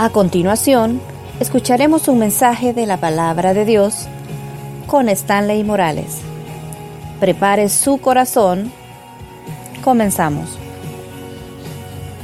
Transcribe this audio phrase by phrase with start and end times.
[0.00, 1.00] A continuación,
[1.40, 4.06] escucharemos un mensaje de la palabra de Dios
[4.86, 6.18] con Stanley Morales.
[7.18, 8.72] Prepare su corazón.
[9.82, 10.56] Comenzamos.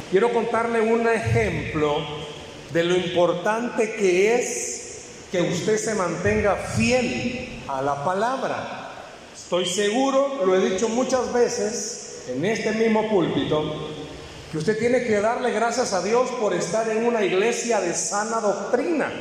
[0.09, 1.97] Quiero contarle un ejemplo
[2.71, 8.93] de lo importante que es que usted se mantenga fiel a la palabra.
[9.35, 13.89] Estoy seguro, lo he dicho muchas veces en este mismo púlpito,
[14.51, 18.39] que usted tiene que darle gracias a Dios por estar en una iglesia de sana
[18.39, 19.11] doctrina.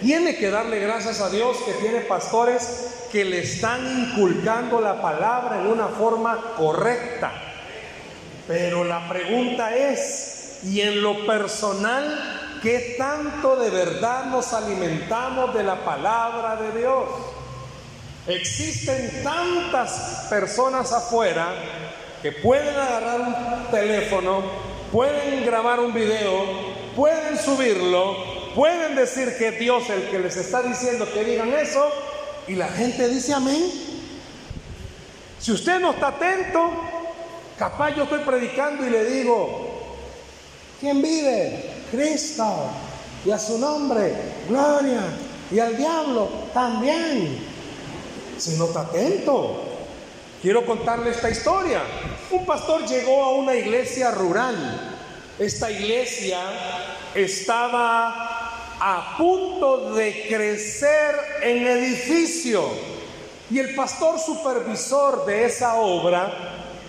[0.00, 5.60] Tiene que darle gracias a Dios que tiene pastores que le están inculcando la palabra
[5.60, 7.32] en una forma correcta.
[8.46, 15.62] Pero la pregunta es, ¿y en lo personal qué tanto de verdad nos alimentamos de
[15.62, 17.08] la palabra de Dios?
[18.26, 21.54] Existen tantas personas afuera
[22.22, 24.42] que pueden agarrar un teléfono,
[24.92, 26.44] pueden grabar un video,
[26.94, 28.16] pueden subirlo,
[28.54, 31.88] pueden decir que Dios el que les está diciendo que digan eso
[32.48, 33.70] y la gente dice amén.
[35.40, 36.70] Si usted no está atento,
[37.58, 39.68] capaz yo estoy predicando y le digo,
[40.80, 41.70] ¿quién vive?
[41.90, 42.70] Cristo.
[43.24, 44.14] Y a su nombre,
[44.48, 45.02] gloria.
[45.50, 47.38] Y al diablo también.
[48.38, 49.65] Si no está atento.
[50.42, 51.82] Quiero contarle esta historia.
[52.30, 54.98] Un pastor llegó a una iglesia rural.
[55.38, 56.38] Esta iglesia
[57.14, 62.68] estaba a punto de crecer en edificio.
[63.50, 66.32] Y el pastor supervisor de esa obra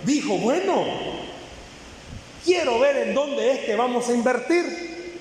[0.03, 0.85] dijo, bueno,
[2.43, 5.19] quiero ver en dónde es que vamos a invertir.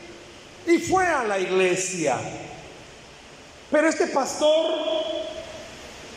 [0.66, 2.18] Y fue a la iglesia.
[3.70, 5.15] Pero este pastor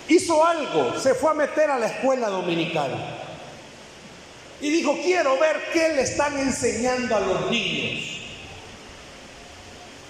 [0.09, 2.91] hizo algo, se fue a meter a la escuela dominical.
[4.61, 8.19] Y dijo, quiero ver qué le están enseñando a los niños.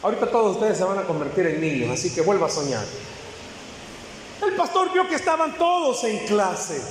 [0.01, 2.83] Ahorita todos ustedes se van a convertir en niños, así que vuelva a soñar.
[4.41, 6.81] El pastor vio que estaban todos en clase.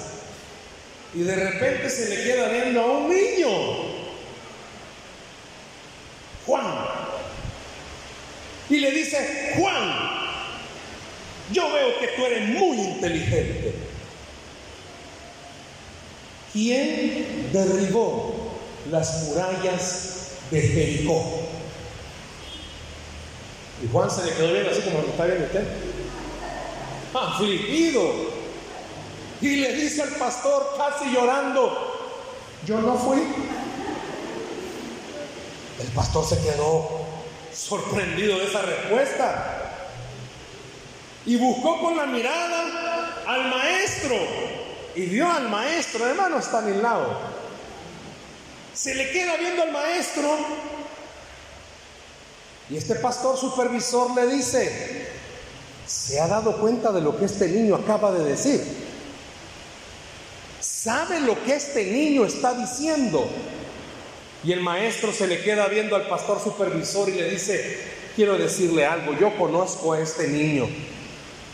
[1.15, 3.49] Y de repente se le queda viendo a un niño.
[6.47, 6.65] Juan.
[8.69, 10.28] Y le dice, Juan,
[11.53, 13.75] yo veo que tú eres muy inteligente.
[16.53, 18.53] ¿Quién derribó
[18.91, 21.23] las murallas de Jericó?
[23.83, 25.67] Y Juan se le quedó viendo así como lo está viendo usted.
[27.15, 28.39] Afligido.
[29.41, 32.21] Y le dice al pastor casi llorando,
[32.67, 33.19] yo no fui.
[35.81, 37.07] El pastor se quedó
[37.55, 39.58] sorprendido de esa respuesta
[41.27, 44.17] y buscó con la mirada al maestro
[44.95, 47.19] y vio al maestro, hermano, está en el lado.
[48.75, 50.37] Se le queda viendo al maestro
[52.71, 55.09] y este pastor supervisor le dice,
[55.87, 58.63] ¿se ha dado cuenta de lo que este niño acaba de decir?
[60.61, 63.29] ¿Sabe lo que este niño está diciendo?
[64.45, 67.79] Y el maestro se le queda viendo al pastor supervisor y le dice,
[68.15, 70.69] quiero decirle algo, yo conozco a este niño.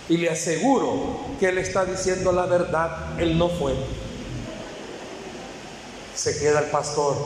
[0.08, 3.74] Y le aseguro que él está diciendo la verdad, él no fue.
[6.14, 7.16] Se queda el pastor.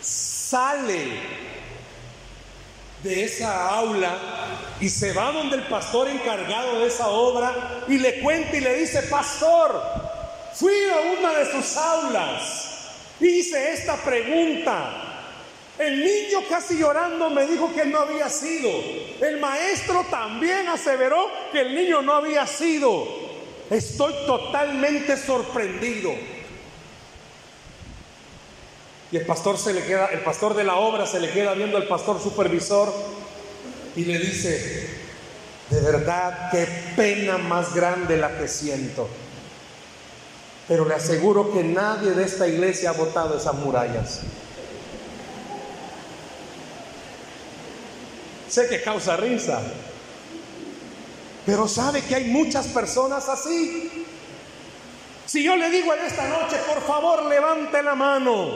[0.00, 1.42] Sale
[3.02, 4.16] de esa aula
[4.80, 8.74] y se va donde el pastor encargado de esa obra y le cuenta y le
[8.76, 9.82] dice, pastor,
[10.54, 12.90] fui a una de sus aulas,
[13.20, 15.11] hice esta pregunta,
[15.78, 18.68] el niño casi llorando me dijo que no había sido.
[19.20, 23.06] El maestro también aseveró que el niño no había sido.
[23.70, 26.12] Estoy totalmente sorprendido.
[29.10, 31.76] Y el pastor se le queda, el pastor de la obra se le queda viendo
[31.76, 32.92] al pastor supervisor
[33.94, 34.88] y le dice,
[35.68, 36.66] de verdad, qué
[36.96, 39.08] pena más grande la que siento.
[40.68, 44.20] Pero le aseguro que nadie de esta iglesia ha botado esas murallas.
[48.52, 49.62] Sé que causa risa.
[51.46, 54.04] Pero sabe que hay muchas personas así.
[55.24, 58.50] Si yo le digo en esta noche, por favor, levante la mano.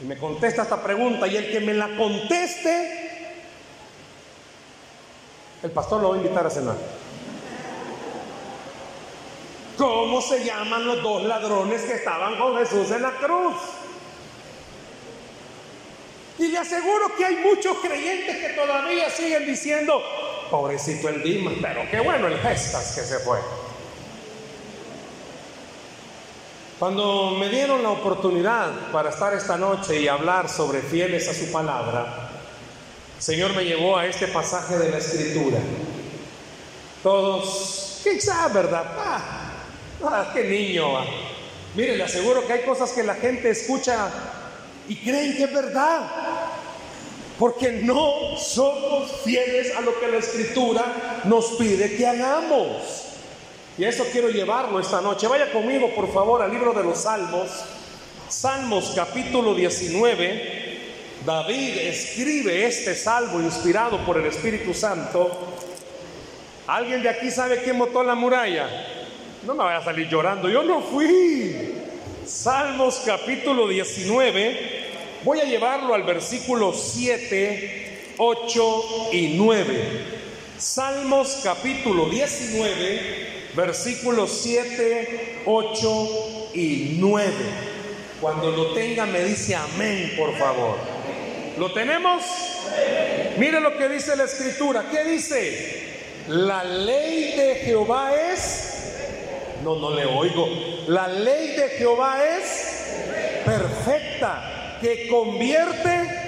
[0.00, 3.10] Y me contesta esta pregunta y el que me la conteste,
[5.64, 6.76] el pastor lo va a invitar a cenar.
[9.76, 13.81] ¿Cómo se llaman los dos ladrones que estaban con Jesús en la cruz?
[16.38, 20.02] Y le aseguro que hay muchos creyentes que todavía siguen diciendo,
[20.50, 23.38] pobrecito el Dimas, pero qué bueno el Gestas que se fue.
[26.78, 31.52] Cuando me dieron la oportunidad para estar esta noche y hablar sobre fieles a su
[31.52, 32.30] palabra,
[33.16, 35.58] el Señor me llevó a este pasaje de la Escritura.
[37.02, 38.84] Todos, quizá, ¿verdad?
[38.98, 39.52] Ah,
[40.02, 40.98] ah qué niño.
[40.98, 41.04] Ah.
[41.76, 44.10] Mire, le aseguro que hay cosas que la gente escucha
[44.88, 46.10] y creen que es verdad.
[47.38, 53.04] Porque no somos fieles a lo que la Escritura nos pide que hagamos.
[53.78, 55.26] Y a eso quiero llevarlo esta noche.
[55.26, 57.48] Vaya conmigo, por favor, al libro de los Salmos.
[58.28, 60.62] Salmos capítulo 19.
[61.24, 65.30] David escribe este salmo inspirado por el Espíritu Santo.
[66.66, 68.68] ¿Alguien de aquí sabe quién motó la muralla?
[69.46, 71.71] No me vaya a salir llorando, yo no fui.
[72.26, 74.82] Salmos capítulo 19.
[75.24, 80.22] Voy a llevarlo al versículo 7, 8 y 9.
[80.56, 87.32] Salmos capítulo 19 versículos 7, 8 y 9.
[88.20, 90.76] Cuando lo tenga me dice amén, por favor.
[91.58, 92.22] ¿Lo tenemos?
[93.36, 94.86] Mire lo que dice la escritura.
[94.90, 95.82] ¿Qué dice?
[96.28, 98.71] La ley de Jehová es...
[99.62, 100.48] No, no le oigo.
[100.88, 106.22] La ley de Jehová es perfecta, que convierte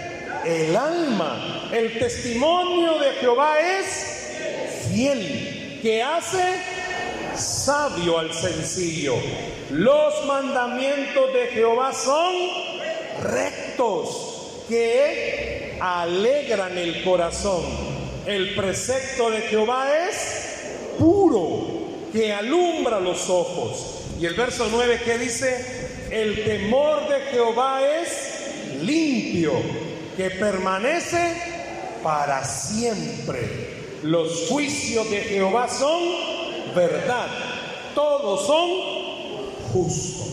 [0.45, 1.69] el alma.
[1.73, 6.63] El testimonio de Jehová es fiel, que hace
[7.37, 9.17] sabio al sencillo.
[9.71, 12.33] Los mandamientos de Jehová son
[13.23, 17.65] rectos, que alegran el corazón.
[18.27, 20.34] El precepto de Jehová es
[22.15, 24.05] que alumbra los ojos.
[24.21, 29.53] Y el verso 9 que dice, el temor de Jehová es limpio,
[30.17, 31.35] que permanece
[32.05, 33.75] para siempre.
[34.05, 36.01] Los juicios de Jehová son
[36.77, 37.27] verdad.
[37.97, 38.71] Todos son
[39.73, 40.25] justos.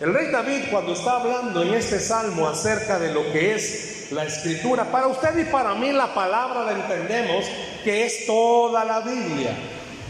[0.00, 4.24] El rey David cuando está hablando en este salmo acerca de lo que es la
[4.24, 7.46] escritura, para usted y para mí la palabra la entendemos
[7.84, 9.56] que es toda la Biblia,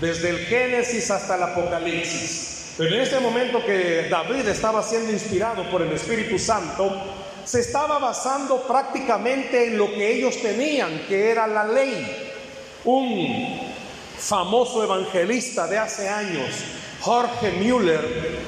[0.00, 2.74] desde el Génesis hasta el Apocalipsis.
[2.76, 6.90] Pero en este momento que David estaba siendo inspirado por el Espíritu Santo,
[7.44, 12.06] se estaba basando prácticamente en lo que ellos tenían, que era la ley.
[12.84, 13.70] Un
[14.18, 16.48] famoso evangelista de hace años,
[17.00, 18.38] Jorge Müller.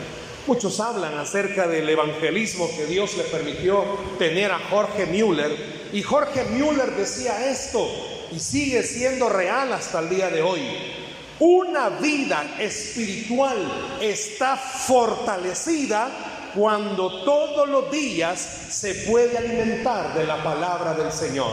[0.46, 3.84] Muchos hablan acerca del evangelismo que Dios le permitió
[4.18, 5.90] tener a Jorge Müller.
[5.92, 7.86] Y Jorge Müller decía esto
[8.30, 11.01] y sigue siendo real hasta el día de hoy.
[11.38, 13.56] Una vida espiritual
[14.00, 16.08] está fortalecida
[16.54, 21.52] cuando todos los días se puede alimentar de la palabra del Señor.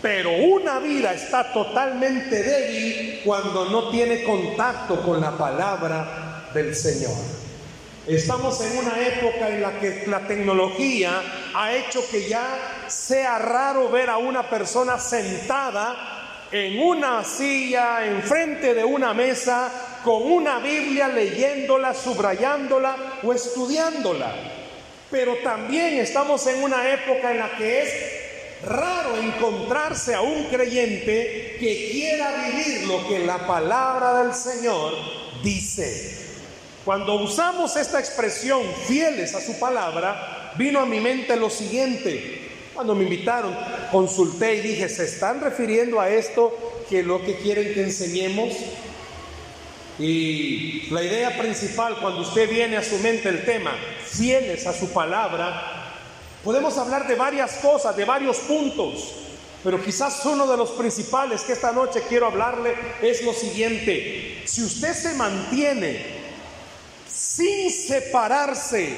[0.00, 7.16] Pero una vida está totalmente débil cuando no tiene contacto con la palabra del Señor.
[8.06, 11.20] Estamos en una época en la que la tecnología
[11.54, 16.17] ha hecho que ya sea raro ver a una persona sentada
[16.50, 24.32] en una silla, enfrente de una mesa, con una Biblia leyéndola, subrayándola o estudiándola.
[25.10, 31.56] Pero también estamos en una época en la que es raro encontrarse a un creyente
[31.60, 34.94] que quiera vivir lo que la palabra del Señor
[35.42, 36.26] dice.
[36.84, 42.47] Cuando usamos esta expresión fieles a su palabra, vino a mi mente lo siguiente.
[42.78, 43.52] Cuando me invitaron,
[43.90, 46.56] consulté y dije, ¿se están refiriendo a esto
[46.88, 48.54] que lo que quieren que enseñemos?
[49.98, 53.72] Y la idea principal cuando usted viene a su mente el tema,
[54.06, 55.88] fieles a su palabra,
[56.44, 59.12] Podemos hablar de varias cosas, de varios puntos,
[59.64, 64.44] pero quizás uno de los principales que esta noche quiero hablarle es lo siguiente.
[64.46, 66.00] Si usted se mantiene
[67.12, 68.94] sin separarse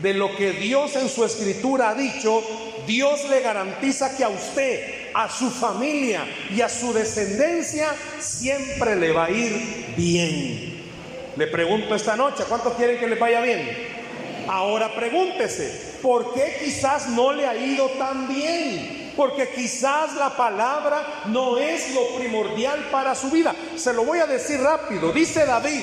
[0.00, 2.42] de lo que Dios en su escritura ha dicho,
[2.86, 6.24] Dios le garantiza que a usted, a su familia
[6.54, 10.82] y a su descendencia siempre le va a ir bien.
[11.36, 13.88] Le pregunto esta noche, ¿cuántos quieren que le vaya bien?
[14.48, 19.12] Ahora pregúntese, ¿por qué quizás no le ha ido tan bien?
[19.16, 23.54] Porque quizás la palabra no es lo primordial para su vida.
[23.76, 25.12] Se lo voy a decir rápido.
[25.12, 25.82] Dice David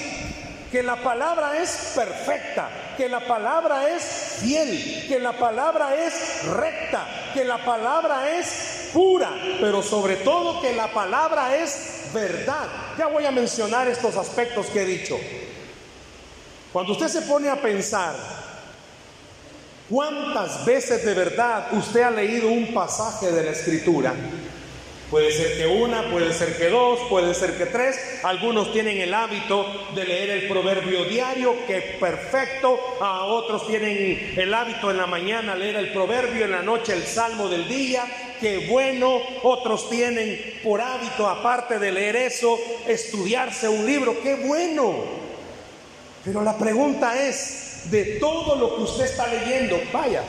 [0.75, 4.03] que la palabra es perfecta, que la palabra es
[4.41, 10.75] fiel, que la palabra es recta, que la palabra es pura, pero sobre todo que
[10.75, 12.67] la palabra es verdad.
[12.97, 15.17] Ya voy a mencionar estos aspectos que he dicho.
[16.73, 18.13] Cuando usted se pone a pensar
[19.89, 24.15] ¿Cuántas veces de verdad usted ha leído un pasaje de la escritura
[25.09, 28.19] Puede ser que una, puede ser que dos, puede ser que tres.
[28.23, 32.79] Algunos tienen el hábito de leer el proverbio diario, que perfecto.
[32.99, 37.03] A otros tienen el hábito en la mañana leer el proverbio, en la noche el
[37.03, 38.03] salmo del día,
[38.41, 39.21] que bueno.
[39.43, 44.95] Otros tienen por hábito, aparte de leer eso, estudiarse un libro, qué bueno.
[46.23, 50.23] Pero la pregunta es, de todo lo que usted está leyendo, vaya,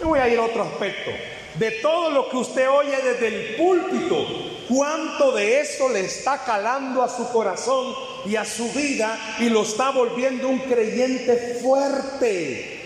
[0.00, 1.12] me voy a ir a otro aspecto
[1.54, 4.26] de todo lo que usted oye desde el púlpito,
[4.68, 9.62] cuánto de eso le está calando a su corazón y a su vida y lo
[9.62, 12.78] está volviendo un creyente fuerte.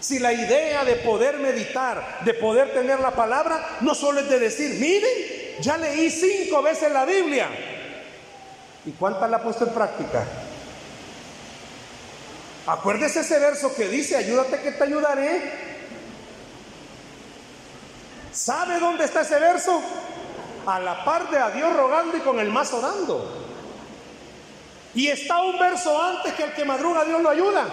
[0.00, 4.38] Si la idea de poder meditar, de poder tener la palabra, no solo es de
[4.38, 7.48] decir, miren, ya leí cinco veces la Biblia.
[8.84, 10.24] ¿Y cuántas la ha puesto en práctica?
[12.66, 15.65] Acuérdese ese verso que dice, ayúdate que te ayudaré.
[18.36, 19.80] ¿Sabe dónde está ese verso?
[20.66, 23.46] A la par de a Dios rogando y con el mazo dando.
[24.94, 27.66] Y está un verso antes que el que madruga Dios lo ayuda.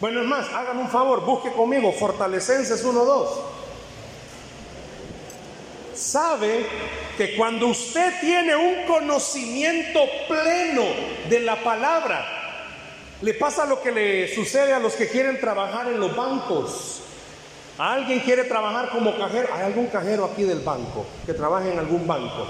[0.00, 3.26] Bueno, es más, háganme un favor, busque conmigo Fortalecenses 1.2.
[5.94, 6.66] Sabe
[7.16, 10.84] que cuando usted tiene un conocimiento pleno
[11.30, 12.26] de la palabra,
[13.22, 17.03] le pasa lo que le sucede a los que quieren trabajar en los bancos.
[17.76, 19.48] ¿Alguien quiere trabajar como cajero?
[19.52, 22.46] ¿Hay algún cajero aquí del banco que trabaje en algún banco?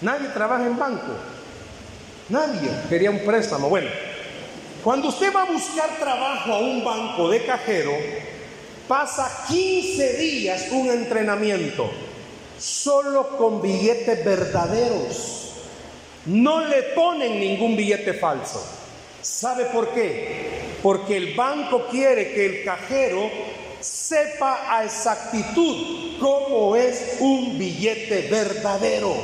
[0.00, 1.12] Nadie trabaja en banco.
[2.30, 3.68] Nadie quería un préstamo.
[3.68, 3.90] Bueno,
[4.82, 7.92] cuando usted va a buscar trabajo a un banco de cajero,
[8.88, 11.90] pasa 15 días un entrenamiento
[12.58, 15.52] solo con billetes verdaderos.
[16.24, 18.64] No le ponen ningún billete falso.
[19.20, 20.78] ¿Sabe por qué?
[20.82, 23.30] Porque el banco quiere que el cajero
[23.82, 29.14] sepa a exactitud cómo es un billete verdadero,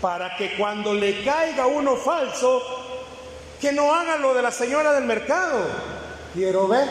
[0.00, 2.62] para que cuando le caiga uno falso,
[3.60, 5.66] que no haga lo de la señora del mercado,
[6.34, 6.88] quiero ver,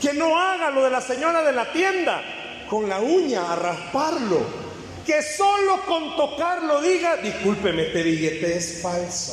[0.00, 2.22] que no haga lo de la señora de la tienda,
[2.68, 4.64] con la uña a rasparlo,
[5.06, 9.32] que solo con tocarlo diga, discúlpeme, este billete es falso.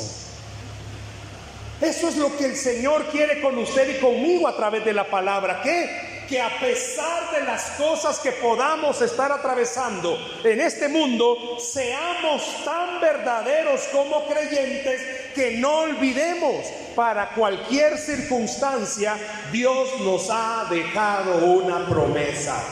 [1.81, 5.09] Eso es lo que el Señor quiere con usted y conmigo a través de la
[5.09, 5.61] palabra.
[5.63, 6.10] ¿Qué?
[6.31, 13.01] Que a pesar de las cosas que podamos estar atravesando en este mundo, seamos tan
[13.01, 15.01] verdaderos como creyentes
[15.35, 19.17] que no olvidemos para cualquier circunstancia,
[19.51, 22.63] Dios nos ha dejado una promesa.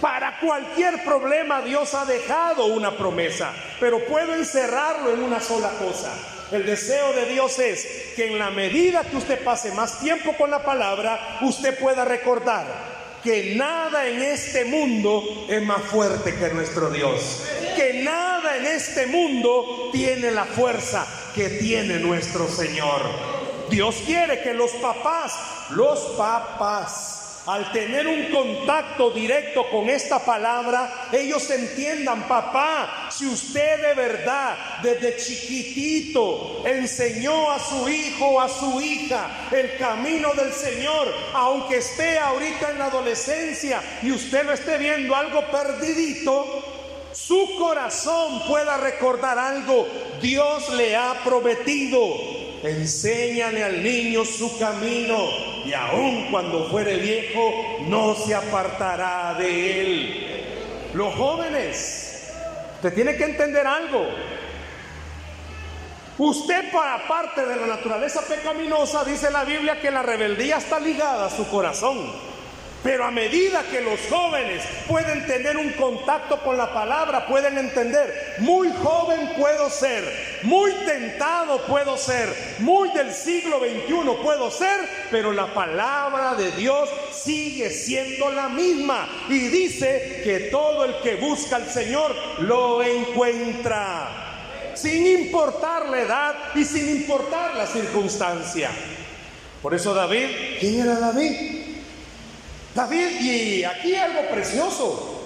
[0.00, 6.37] Para cualquier problema Dios ha dejado una promesa, pero puedo encerrarlo en una sola cosa.
[6.50, 7.86] El deseo de Dios es
[8.16, 12.66] que en la medida que usted pase más tiempo con la palabra, usted pueda recordar
[13.22, 17.44] que nada en este mundo es más fuerte que nuestro Dios.
[17.76, 23.02] Que nada en este mundo tiene la fuerza que tiene nuestro Señor.
[23.68, 25.34] Dios quiere que los papás,
[25.70, 27.17] los papás,
[27.48, 34.54] al tener un contacto directo con esta palabra, ellos entiendan, papá, si usted de verdad
[34.82, 41.78] desde chiquitito enseñó a su hijo o a su hija el camino del Señor, aunque
[41.78, 46.62] esté ahorita en la adolescencia y usted lo esté viendo algo perdidito,
[47.14, 49.88] su corazón pueda recordar algo,
[50.20, 55.28] Dios le ha prometido Enséñale al niño su camino
[55.64, 60.44] y aun cuando fuere viejo no se apartará de él.
[60.94, 62.32] Los jóvenes,
[62.76, 64.06] usted tiene que entender algo.
[66.18, 71.26] Usted para parte de la naturaleza pecaminosa, dice la Biblia que la rebeldía está ligada
[71.26, 72.27] a su corazón.
[72.88, 78.36] Pero a medida que los jóvenes pueden tener un contacto con la palabra, pueden entender,
[78.38, 80.02] muy joven puedo ser,
[80.44, 86.88] muy tentado puedo ser, muy del siglo XXI puedo ser, pero la palabra de Dios
[87.12, 94.72] sigue siendo la misma y dice que todo el que busca al Señor lo encuentra,
[94.74, 98.70] sin importar la edad y sin importar la circunstancia.
[99.60, 101.67] Por eso David, ¿quién era David?
[102.78, 105.16] David, y aquí algo precioso.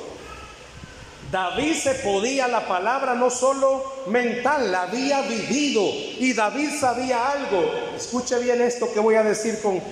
[1.30, 5.82] David se podía la palabra no solo mental, la había vivido
[6.18, 7.70] y David sabía algo.
[7.94, 9.82] Escuche bien esto que voy a decir con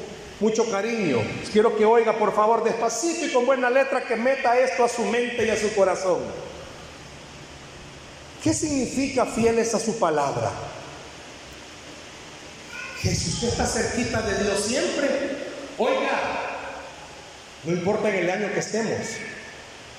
[0.41, 1.19] mucho cariño.
[1.53, 5.03] Quiero que oiga por favor despacito y con buena letra que meta esto a su
[5.03, 6.21] mente y a su corazón.
[8.43, 10.51] ¿Qué significa fieles a su palabra?
[13.03, 15.09] Que si usted está cerquita de Dios siempre,
[15.77, 16.50] oiga,
[17.65, 19.07] no importa en el año que estemos.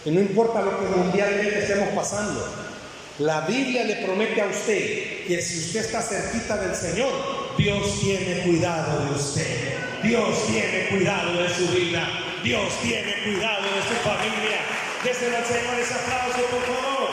[0.03, 2.44] Y no importa lo que mundialmente estemos pasando.
[3.20, 7.12] La Biblia le promete a usted que si usted está cerquita del Señor,
[7.56, 9.75] Dios tiene cuidado de usted.
[10.01, 12.08] Dios tiene cuidado de su vida.
[12.44, 14.58] Dios tiene cuidado de su familia.
[15.03, 17.10] Déselo al Señor ese aplauso, por favor.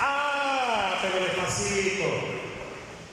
[0.00, 2.04] Ah, pero despacito.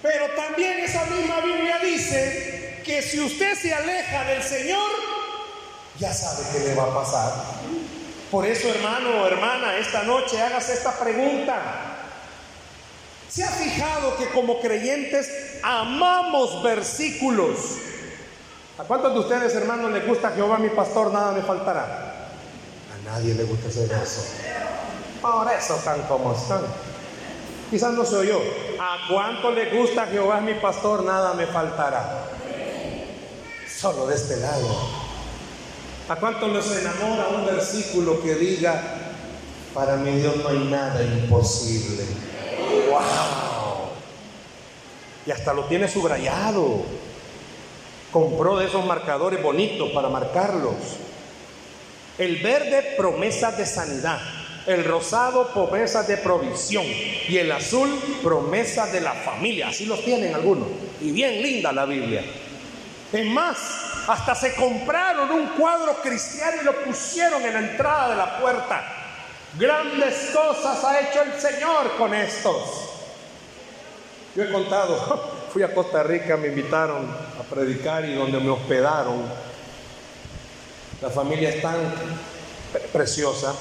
[0.04, 5.17] Pero también esa misma Biblia dice que si usted se aleja del Señor,
[6.00, 7.34] ya sabe qué le va a pasar.
[8.32, 11.98] Por eso, hermano o hermana, esta noche hágase esta pregunta.
[13.30, 15.30] ¿Se ha fijado que como creyentes
[15.64, 17.58] amamos versículos?
[18.78, 22.30] ¿A cuántos de ustedes, hermanos, les gusta Jehová mi pastor, nada me faltará?
[22.94, 24.22] A nadie le gusta ese verso.
[25.22, 26.62] Por eso tan como están.
[27.70, 28.42] Quizás no soy yo.
[28.80, 32.26] ¿A cuánto le gusta Jehová mi pastor, nada me faltará?
[33.68, 34.97] Solo de este lado.
[36.10, 38.82] ¿A cuánto les enamora un versículo que diga,
[39.74, 42.06] para mi Dios no hay nada imposible?
[42.90, 43.90] ¡Wow!
[45.26, 46.84] Y hasta lo tiene subrayado.
[48.14, 50.76] Compró de esos marcadores bonitos para marcarlos.
[52.18, 54.22] El verde, promesas de sanidad.
[54.66, 56.86] El rosado, promesas de provisión.
[57.28, 57.90] Y el azul,
[58.24, 59.68] promesas de la familia.
[59.68, 60.70] Así los tienen algunos.
[61.02, 62.24] Y bien linda la Biblia.
[63.12, 68.16] Es más, hasta se compraron un cuadro cristiano y lo pusieron en la entrada de
[68.16, 68.82] la puerta.
[69.60, 72.88] Grandes cosas ha hecho el Señor con estos.
[74.36, 79.24] Yo he contado, fui a Costa Rica, me invitaron a predicar y donde me hospedaron.
[81.02, 81.76] La familia es tan
[82.94, 83.54] preciosa,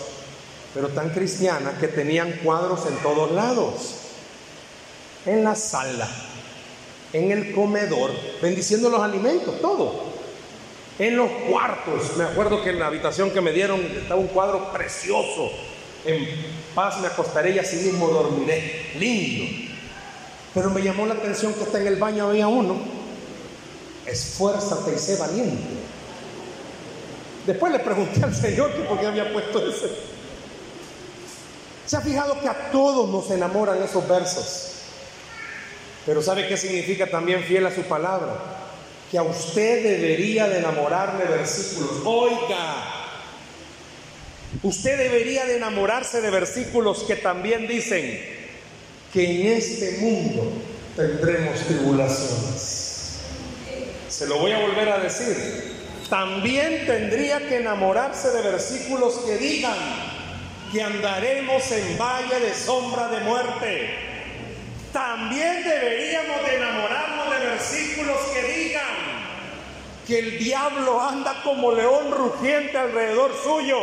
[0.74, 3.94] pero tan cristiana que tenían cuadros en todos lados.
[5.24, 6.08] En la sala,
[7.12, 10.15] en el comedor, bendiciendo los alimentos, todo.
[10.98, 14.72] En los cuartos, me acuerdo que en la habitación que me dieron estaba un cuadro
[14.72, 15.50] precioso.
[16.06, 16.26] En
[16.74, 18.92] paz me acostaré y así mismo dormiré.
[18.98, 19.74] Lindo.
[20.54, 22.76] Pero me llamó la atención que hasta en el baño había uno.
[24.06, 25.64] Esfuérzate y sé valiente.
[27.46, 29.90] Después le pregunté al Señor que por qué había puesto ese.
[31.86, 34.72] ¿Se ha fijado que a todos nos enamoran esos versos?
[36.06, 38.65] Pero ¿sabe qué significa también fiel a su palabra?
[39.10, 42.02] Que a usted debería de enamorarle versículos.
[42.04, 42.84] Oiga,
[44.62, 48.20] usted debería de enamorarse de versículos que también dicen
[49.12, 50.52] que en este mundo
[50.96, 53.20] tendremos tribulaciones.
[54.08, 55.76] Se lo voy a volver a decir.
[56.10, 59.76] También tendría que enamorarse de versículos que digan
[60.72, 64.06] que andaremos en valle de sombra de muerte
[64.96, 67.15] también deberíamos de enamorarnos
[67.56, 68.84] versículos que digan
[70.06, 73.78] que el diablo anda como león rugiente alrededor suyo.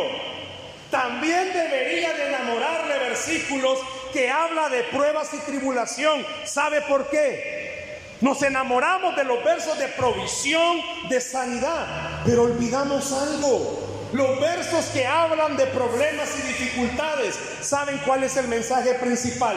[0.90, 3.80] También debería de enamorarle versículos
[4.12, 6.24] que habla de pruebas y tribulación.
[6.44, 8.06] ¿Sabe por qué?
[8.20, 13.83] Nos enamoramos de los versos de provisión, de sanidad, pero olvidamos algo.
[14.14, 19.56] Los versos que hablan de problemas y dificultades, ¿saben cuál es el mensaje principal?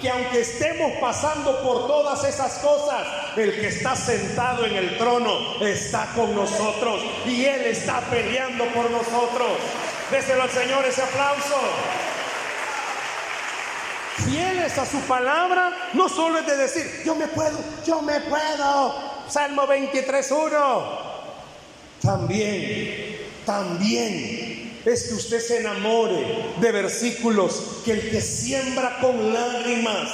[0.00, 5.62] Que aunque estemos pasando por todas esas cosas, el que está sentado en el trono
[5.62, 9.58] está con nosotros y Él está peleando por nosotros.
[10.10, 11.60] Déselo al Señor ese aplauso.
[14.24, 18.94] Fieles a su palabra, no solo de decir, yo me puedo, yo me puedo.
[19.28, 21.08] Salmo 23.1.
[22.00, 22.97] También
[23.48, 30.06] también es que usted se enamore de versículos que el que siembra con lágrimas,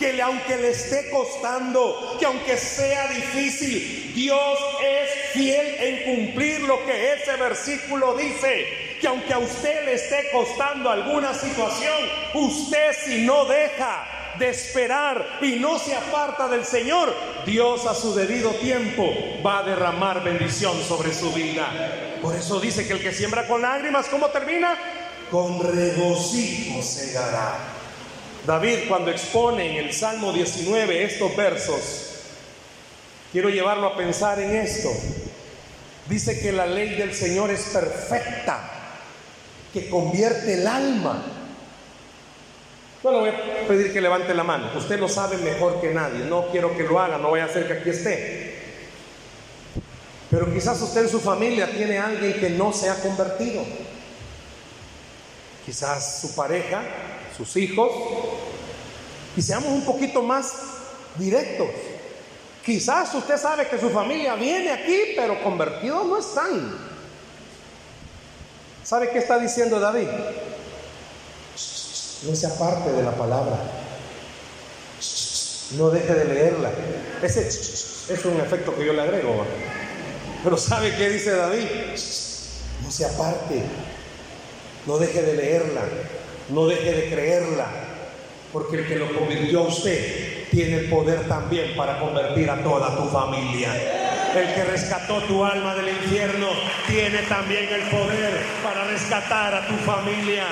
[0.00, 6.84] que aunque le esté costando, que aunque sea difícil, Dios es fiel en cumplir lo
[6.84, 8.66] que ese versículo dice.
[9.00, 11.98] Que aunque a usted le esté costando alguna situación,
[12.34, 17.14] usted si no deja de esperar y no se aparta del Señor,
[17.44, 19.12] Dios a su debido tiempo
[19.44, 22.18] va a derramar bendición sobre su vida.
[22.20, 24.76] Por eso dice que el que siembra con lágrimas, ¿cómo termina?
[25.30, 27.58] Con regocijo segará.
[28.46, 31.80] David cuando expone en el Salmo 19 estos versos,
[33.30, 34.90] quiero llevarlo a pensar en esto.
[36.08, 38.68] Dice que la ley del Señor es perfecta,
[39.72, 41.41] que convierte el alma
[43.02, 44.70] bueno, voy a pedir que levante la mano.
[44.76, 46.24] Usted lo sabe mejor que nadie.
[46.24, 48.52] No quiero que lo haga, no voy a hacer que aquí esté.
[50.30, 53.64] Pero quizás usted en su familia tiene a alguien que no se ha convertido.
[55.66, 56.82] Quizás su pareja,
[57.36, 57.90] sus hijos.
[59.36, 60.52] Y seamos un poquito más
[61.16, 61.68] directos.
[62.64, 66.78] Quizás usted sabe que su familia viene aquí, pero convertidos no están.
[68.84, 70.08] ¿Sabe qué está diciendo David?
[72.22, 73.58] No se aparte de la palabra.
[75.76, 76.70] No deje de leerla.
[77.22, 79.44] Ese es un efecto que yo le agrego.
[80.44, 81.66] Pero ¿sabe qué dice David?
[82.82, 83.62] No se aparte.
[84.86, 85.82] No deje de leerla.
[86.50, 87.66] No deje de creerla.
[88.52, 92.94] Porque el que lo convirtió a usted tiene el poder también para convertir a toda
[92.96, 93.72] tu familia.
[94.34, 96.48] El que rescató tu alma del infierno
[96.86, 100.44] tiene también el poder para rescatar a tu familia.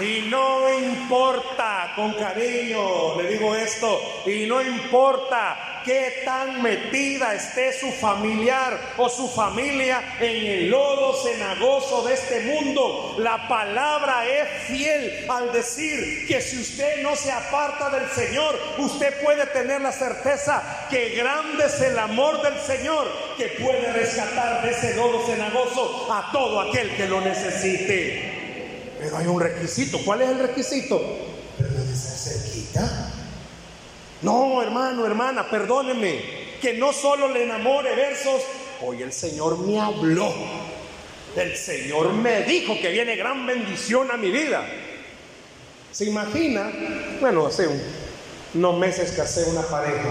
[0.00, 7.78] Y no importa, con cariño le digo esto, y no importa qué tan metida esté
[7.78, 14.48] su familiar o su familia en el lodo cenagoso de este mundo, la palabra es
[14.68, 19.92] fiel al decir que si usted no se aparta del Señor, usted puede tener la
[19.92, 26.08] certeza que grande es el amor del Señor que puede rescatar de ese lodo cenagoso
[26.10, 28.39] a todo aquel que lo necesite.
[29.00, 29.98] Pero hay un requisito.
[30.04, 31.00] ¿Cuál es el requisito?
[31.94, 33.12] Ser cerquita.
[34.22, 36.40] No, hermano, hermana, perdóneme.
[36.60, 38.42] Que no solo le enamore versos.
[38.82, 40.32] Hoy el Señor me habló.
[41.34, 44.66] El Señor me dijo que viene gran bendición a mi vida.
[45.92, 46.70] ¿Se imagina?
[47.20, 47.68] Bueno, hace
[48.54, 50.08] unos meses que hace una pareja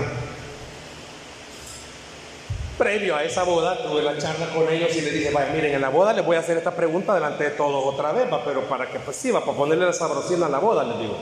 [2.79, 5.81] previo a esa boda tuve la charla con ellos y les dije, vaya, miren, en
[5.81, 8.89] la boda les voy a hacer esta pregunta delante de todos otra vez, pero para
[8.89, 11.17] que pues sí, va, para ponerle la sabrosina a la boda, les digo.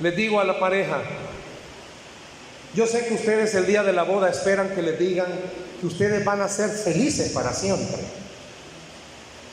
[0.00, 1.00] Les digo a la pareja,
[2.74, 5.28] yo sé que ustedes el día de la boda esperan que les digan
[5.80, 7.98] que ustedes van a ser felices para siempre.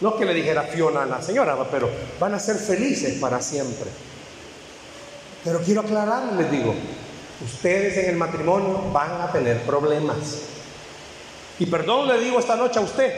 [0.01, 1.89] No que le dijera Fiona a la señora, pero
[2.19, 3.89] van a ser felices para siempre.
[5.45, 6.75] Pero quiero aclararles, les digo,
[7.43, 10.41] ustedes en el matrimonio van a tener problemas.
[11.59, 13.13] Y perdón le digo esta noche a usted,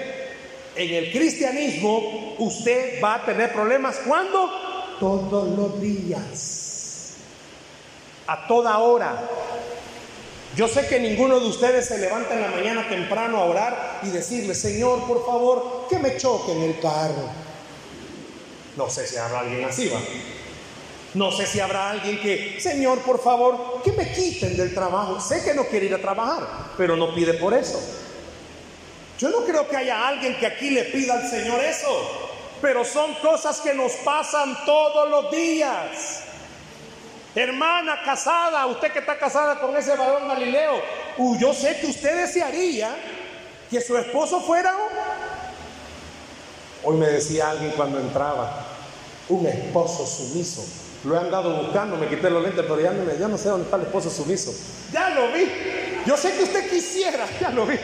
[0.75, 4.49] en el cristianismo usted va a tener problemas cuando?
[4.99, 7.15] Todos los días,
[8.27, 9.27] a toda hora.
[10.55, 14.09] Yo sé que ninguno de ustedes se levanta en la mañana temprano a orar y
[14.09, 17.29] decirle, Señor, por favor, que me choque en el carro.
[18.75, 19.99] No sé si habrá alguien así, va.
[21.13, 25.19] No sé si habrá alguien que, Señor, por favor, que me quiten del trabajo.
[25.19, 27.79] Sé que no quiere ir a trabajar, pero no pide por eso.
[29.17, 31.89] Yo no creo que haya alguien que aquí le pida al Señor eso,
[32.61, 36.23] pero son cosas que nos pasan todos los días.
[37.33, 40.81] Hermana casada, usted que está casada con ese varón Galileo,
[41.39, 42.95] yo sé que usted desearía
[43.69, 44.73] que su esposo fuera.
[46.83, 48.65] Hoy me decía alguien cuando entraba,
[49.29, 50.63] un esposo sumiso.
[51.07, 53.63] Lo he andado buscando, me quité los lentes, pero ya no, ya no sé dónde
[53.63, 54.53] está el esposo sumiso.
[54.91, 55.49] Ya lo vi.
[56.05, 57.77] Yo sé que usted quisiera, ya lo vi.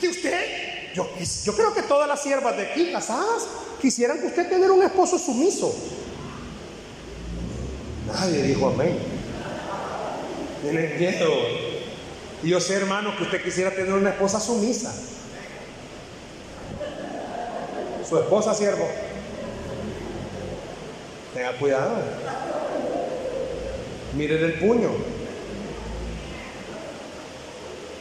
[0.00, 1.08] Que usted, yo,
[1.44, 3.48] yo creo que todas las siervas de aquí casadas
[3.82, 5.74] quisieran que usted tenga un esposo sumiso.
[8.06, 8.96] Nadie dijo amén.
[10.62, 11.28] Tienen miedo.
[12.44, 14.94] Y yo sé, hermano, que usted quisiera tener una esposa sumisa.
[18.08, 18.88] Su esposa siervo.
[21.36, 21.98] Tenga cuidado.
[24.14, 24.90] Mire el puño.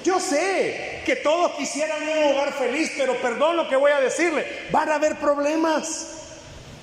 [0.06, 4.48] Yo sé que todos quisieran un hogar feliz, pero perdón lo que voy a decirle,
[4.72, 6.12] van a haber problemas.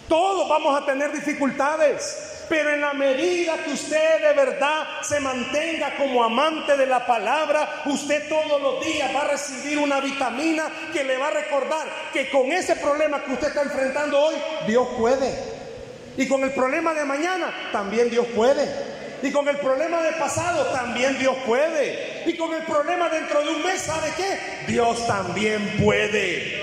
[0.08, 2.44] Todos vamos a tener dificultades.
[2.50, 7.82] Pero en la medida que usted de verdad se mantenga como amante de la palabra,
[7.86, 12.28] usted todos los días va a recibir una vitamina que le va a recordar que
[12.28, 14.34] con ese problema que usted está enfrentando hoy,
[14.66, 15.51] Dios puede.
[16.16, 18.68] Y con el problema de mañana, también Dios puede.
[19.22, 22.24] Y con el problema de pasado, también Dios puede.
[22.26, 24.70] Y con el problema dentro de un mes, ¿sabe qué?
[24.70, 26.60] Dios también puede.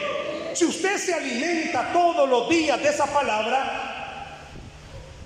[0.54, 4.38] Si usted se alimenta todos los días de esa palabra,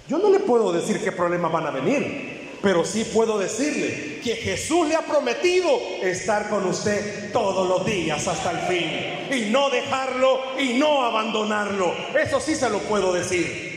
[0.07, 4.35] yo no le puedo decir qué problemas van a venir, pero sí puedo decirle que
[4.35, 9.37] Jesús le ha prometido estar con usted todos los días hasta el fin.
[9.37, 11.95] Y no dejarlo y no abandonarlo.
[12.15, 13.72] Eso sí se lo puedo decir.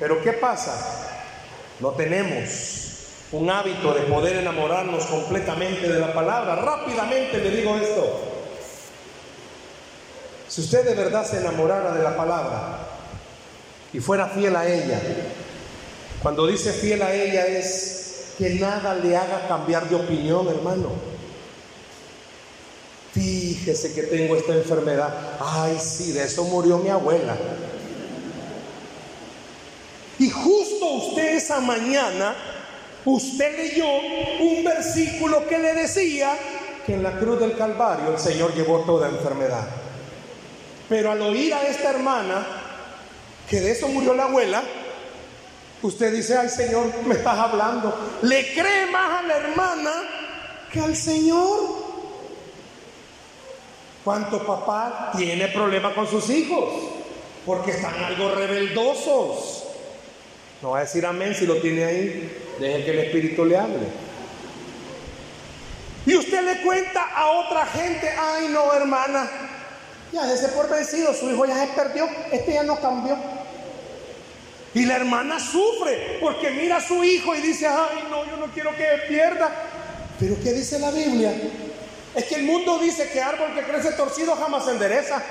[0.00, 0.74] Pero ¿qué pasa?
[1.78, 2.80] No tenemos
[3.32, 6.56] un hábito de poder enamorarnos completamente de la palabra.
[6.56, 8.20] Rápidamente le digo esto.
[10.48, 12.78] Si usted de verdad se enamorara de la palabra
[13.92, 15.00] y fuera fiel a ella,
[16.22, 20.88] cuando dice fiel a ella es que nada le haga cambiar de opinión, hermano.
[23.12, 25.12] Fíjese que tengo esta enfermedad.
[25.40, 27.36] Ay, sí, de eso murió mi abuela.
[30.20, 32.34] Y justo usted esa mañana,
[33.06, 36.36] usted leyó un versículo que le decía
[36.84, 39.66] que en la cruz del Calvario el Señor llevó toda enfermedad.
[40.90, 42.46] Pero al oír a esta hermana,
[43.48, 44.62] que de eso murió la abuela,
[45.80, 48.18] usted dice, ay Señor, me estás hablando.
[48.20, 49.92] Le cree más a la hermana
[50.70, 51.80] que al Señor.
[54.04, 56.68] ¿Cuánto papá tiene problema con sus hijos?
[57.46, 59.59] Porque están algo rebeldosos.
[60.62, 62.36] No va a decir amén si lo tiene ahí.
[62.58, 63.86] Deje que el Espíritu le hable.
[66.06, 69.28] Y usted le cuenta a otra gente, ay no hermana,
[70.12, 73.16] ya ese por vencido, su hijo ya se perdió, este ya no cambió.
[74.74, 78.46] Y la hermana sufre porque mira a su hijo y dice, ay no, yo no
[78.52, 79.50] quiero que pierda.
[80.18, 81.32] Pero ¿qué dice la Biblia?
[82.14, 85.22] Es que el mundo dice que árbol que crece torcido jamás se endereza.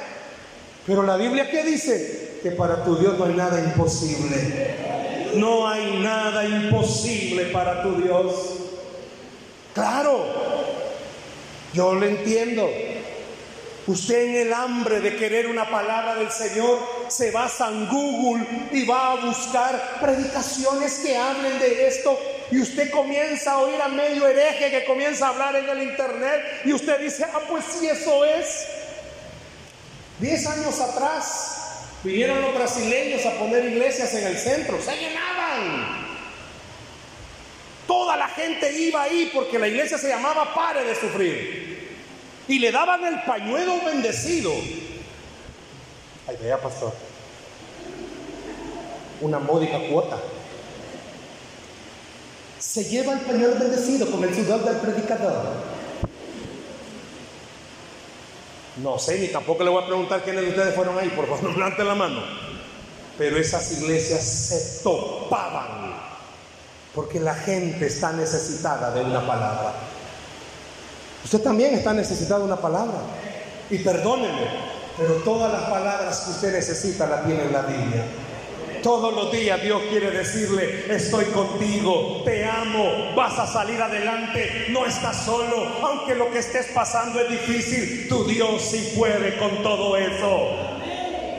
[0.85, 2.39] Pero la Biblia qué dice?
[2.41, 4.75] Que para tu Dios no hay nada imposible.
[5.39, 8.57] No hay nada imposible para tu Dios.
[9.73, 10.25] Claro,
[11.73, 12.69] yo lo entiendo.
[13.87, 18.85] Usted en el hambre de querer una palabra del Señor se basa en Google y
[18.85, 22.19] va a buscar predicaciones que hablen de esto.
[22.51, 26.41] Y usted comienza a oír a medio hereje que comienza a hablar en el internet
[26.65, 28.67] y usted dice, ah, pues sí, eso es.
[30.19, 31.58] Diez años atrás
[32.03, 36.07] vinieron los brasileños a poner iglesias en el centro, se llenaban.
[37.87, 41.89] Toda la gente iba ahí porque la iglesia se llamaba Pare de Sufrir.
[42.47, 44.51] Y le daban el pañuelo bendecido.
[46.27, 46.93] Ay, vea, pastor.
[49.21, 50.17] Una módica cuota.
[52.59, 55.68] Se lleva el pañuelo bendecido con el sudor del predicador.
[58.81, 61.51] No sé, ni tampoco le voy a preguntar quiénes de ustedes fueron ahí, por favor,
[61.57, 62.21] levanten la mano.
[63.17, 65.93] Pero esas iglesias se topaban
[66.95, 69.73] porque la gente está necesitada de una palabra.
[71.23, 72.97] Usted también está necesitado de una palabra.
[73.69, 74.47] Y perdóneme,
[74.97, 78.05] pero todas las palabras que usted necesita las tiene en la Biblia.
[78.83, 84.85] Todos los días Dios quiere decirle, estoy contigo, te amo, vas a salir adelante, no
[84.85, 89.97] estás solo, aunque lo que estés pasando es difícil, tu Dios sí puede con todo
[89.97, 90.47] eso.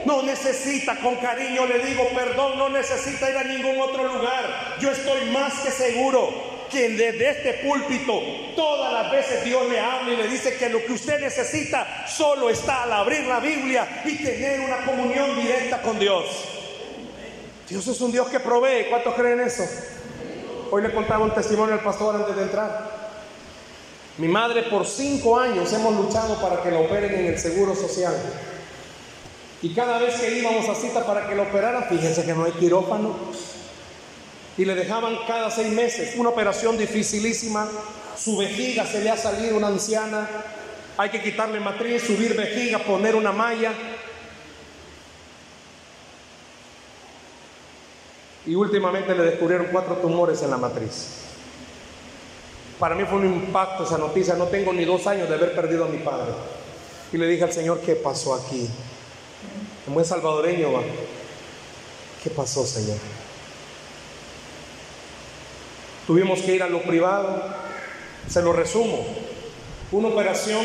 [0.04, 4.76] No necesita, con cariño le digo perdón, no necesita ir a ningún otro lugar.
[4.80, 6.30] Yo estoy más que seguro
[6.70, 8.20] que desde este púlpito
[8.54, 12.50] todas las veces Dios le habla y le dice que lo que usted necesita solo
[12.50, 16.59] está al abrir la Biblia y tener una comunión directa con Dios.
[17.70, 18.86] Dios es un Dios que provee.
[18.90, 19.62] ¿Cuántos creen eso?
[20.72, 22.90] Hoy le contaba un testimonio al pastor antes de entrar.
[24.18, 28.14] Mi madre por cinco años hemos luchado para que la operen en el Seguro Social.
[29.62, 32.52] Y cada vez que íbamos a cita para que la operaran, fíjense que no hay
[32.52, 33.14] quirófano.
[34.58, 37.68] Y le dejaban cada seis meses una operación dificilísima.
[38.18, 40.28] Su vejiga se le ha salido una anciana.
[40.96, 43.72] Hay que quitarle matriz, subir vejiga, poner una malla.
[48.46, 51.20] Y últimamente le descubrieron cuatro tumores en la matriz.
[52.78, 55.84] Para mí fue un impacto esa noticia, no tengo ni dos años de haber perdido
[55.84, 56.32] a mi padre.
[57.12, 58.68] Y le dije al Señor, ¿qué pasó aquí?
[59.86, 60.82] En buen salvadoreño va.
[62.22, 62.96] ¿Qué pasó, Señor?
[66.06, 67.42] Tuvimos que ir a lo privado,
[68.28, 69.06] se lo resumo,
[69.92, 70.64] una operación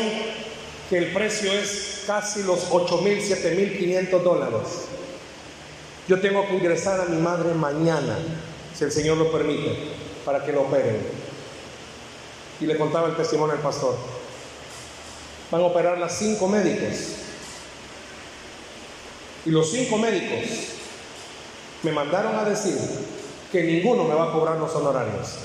[0.88, 4.95] que el precio es casi los 8 mil, 7 mil 500 dólares.
[6.08, 8.16] Yo tengo que ingresar a mi madre mañana,
[8.74, 9.76] si el Señor lo permite,
[10.24, 11.00] para que lo operen.
[12.60, 13.96] Y le contaba el testimonio al pastor.
[15.50, 16.96] Van a operar las cinco médicos.
[19.44, 20.48] Y los cinco médicos
[21.82, 22.78] me mandaron a decir
[23.50, 25.38] que ninguno me va a cobrar los honorarios.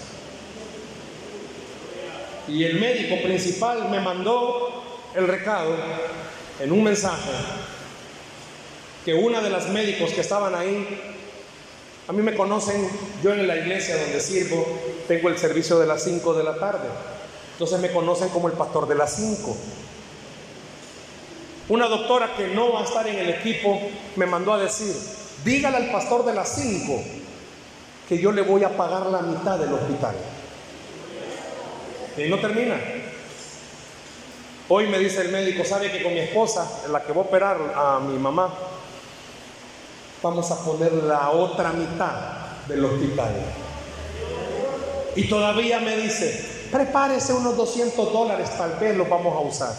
[2.48, 4.84] Y el médico principal me mandó
[5.16, 5.76] el recado
[6.60, 7.32] en un mensaje
[9.06, 11.16] que una de las médicos que estaban ahí,
[12.08, 12.90] a mí me conocen,
[13.24, 14.66] yo en la iglesia donde sirvo,
[15.08, 16.88] tengo el servicio de las 5 de la tarde.
[17.54, 19.58] Entonces me conocen como el pastor de las 5.
[21.70, 23.80] Una doctora que no va a estar en el equipo
[24.16, 24.94] me mandó a decir,
[25.46, 27.04] dígale al pastor de las 5
[28.10, 30.16] que yo le voy a pagar la mitad del hospital.
[32.18, 32.78] Y no termina.
[34.68, 37.58] Hoy me dice el médico, sabe que con mi esposa, la que va a operar
[37.76, 38.54] a mi mamá,
[40.22, 42.14] vamos a poner la otra mitad
[42.68, 43.34] del hospital.
[45.16, 49.76] Y todavía me dice, prepárese unos 200 dólares, tal vez los vamos a usar.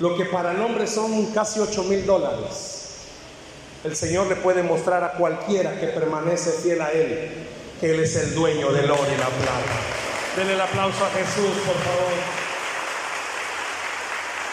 [0.00, 2.80] Lo que para el hombre son casi 8 mil dólares.
[3.84, 7.44] El Señor le puede mostrar a cualquiera que permanece fiel a Él
[7.80, 9.74] que Él es el dueño del oro y la plata.
[10.36, 12.12] Denle el aplauso a Jesús, por favor.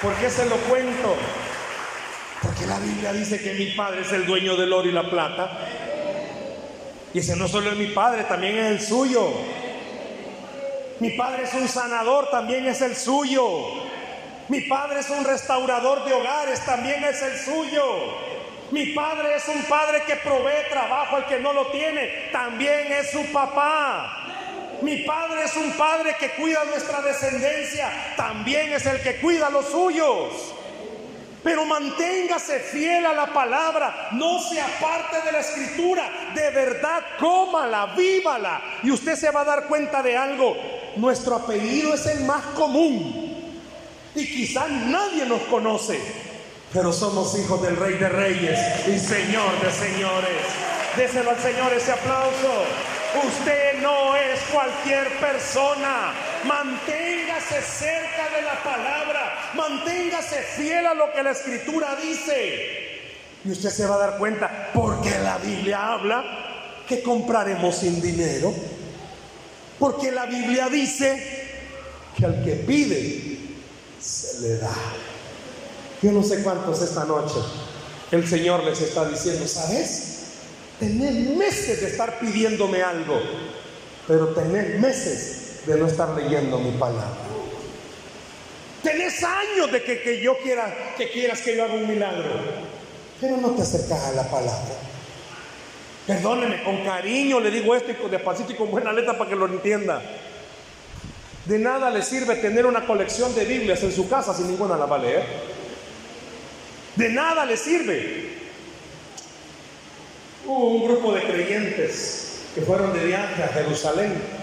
[0.02, 1.16] ¿Por qué se lo cuento?
[2.42, 5.60] Porque la Biblia dice que mi Padre es el dueño del oro y la plata.
[7.14, 9.30] Y ese no solo es mi Padre, también es el suyo.
[11.00, 13.48] Mi Padre es un sanador, también es el suyo.
[14.50, 17.86] Mi Padre es un restaurador de hogares, también es el suyo.
[18.72, 23.12] Mi Padre es un Padre que provee trabajo al que no lo tiene, también es
[23.12, 24.80] su papá.
[24.82, 29.68] Mi Padre es un Padre que cuida nuestra descendencia, también es el que cuida los
[29.68, 30.56] suyos.
[31.44, 37.88] Pero manténgase fiel a la palabra, no se aparte de la escritura, de verdad, cómala,
[37.98, 38.62] vívala.
[38.84, 40.56] Y usted se va a dar cuenta de algo,
[40.98, 43.54] nuestro apellido es el más común.
[44.14, 46.00] Y quizás nadie nos conoce,
[46.74, 50.46] pero somos hijos del Rey de Reyes y Señor de Señores.
[50.96, 52.66] Déselo al Señor ese aplauso.
[53.26, 56.14] Usted no es cualquier persona.
[56.44, 57.21] Manténgase
[57.62, 59.52] cerca de la palabra.
[59.56, 63.00] Manténgase fiel a lo que la escritura dice.
[63.44, 66.24] Y usted se va a dar cuenta, porque la Biblia habla
[66.88, 68.54] que compraremos sin dinero.
[69.80, 71.58] Porque la Biblia dice
[72.16, 73.40] que al que pide,
[74.00, 74.76] se le da.
[76.02, 77.40] Yo no sé cuántos esta noche
[78.12, 80.12] el Señor les está diciendo, ¿sabes?
[80.80, 83.22] Tenés meses de estar pidiéndome algo,
[84.08, 87.31] pero tenés meses de no estar leyendo mi palabra.
[88.84, 92.32] Tenés años de que, yo quiera que quieras que yo haga un milagro,
[93.20, 94.76] pero no te acercas a la palabra.
[96.08, 99.36] Perdóneme, con cariño le digo esto y con despacito y con buena letra para que
[99.36, 100.02] lo entienda.
[101.46, 104.86] De nada le sirve tener una colección de Biblias en su casa si ninguna la
[104.86, 105.26] va a leer.
[106.96, 108.32] De nada le sirve.
[110.46, 114.41] Hubo un grupo de creyentes que fueron de viaje a Jerusalén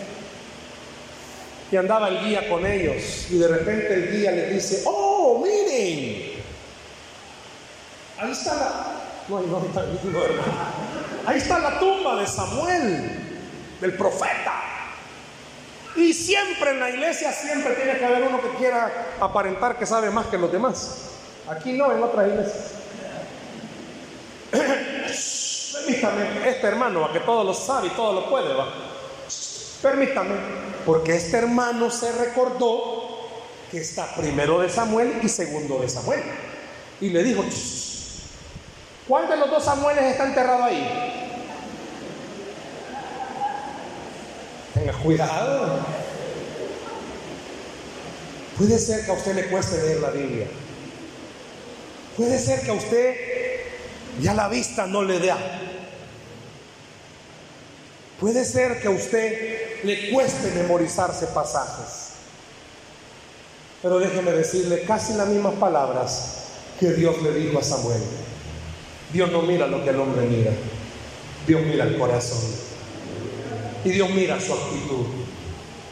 [1.70, 6.32] y andaba el guía con ellos y de repente el guía les dice, oh, miren,
[8.18, 8.86] ahí está la,
[11.26, 13.10] ahí está la tumba de Samuel,
[13.80, 14.54] del profeta.
[15.96, 20.10] Y siempre en la iglesia, siempre tiene que haber uno que quiera aparentar que sabe
[20.10, 21.10] más que los demás.
[21.48, 22.72] Aquí no, en otras iglesias.
[25.74, 28.68] Permítame, este hermano, va que todo lo sabe y todo lo puede, va.
[29.82, 30.34] Permítame,
[30.88, 33.28] porque este hermano se recordó
[33.70, 36.22] que está primero de Samuel y segundo de Samuel.
[36.98, 37.44] Y le dijo,
[39.06, 40.88] ¿cuál de los dos Samueles está enterrado ahí?
[44.72, 45.78] Tenga cuidado.
[48.56, 50.46] Puede ser que a usted le cueste leer la Biblia.
[52.16, 53.14] Puede ser que a usted
[54.22, 55.34] ya la vista no le dé.
[58.20, 62.08] Puede ser que a usted le cueste memorizarse pasajes.
[63.80, 66.46] Pero déjeme decirle casi las mismas palabras
[66.80, 68.02] que Dios le dijo a Samuel.
[69.12, 70.50] Dios no mira lo que el hombre mira.
[71.46, 72.42] Dios mira el corazón.
[73.84, 75.06] Y Dios mira su actitud.